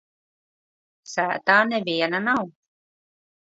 Sētā 1.11 1.59
neviena 1.73 2.23
nav. 2.29 2.43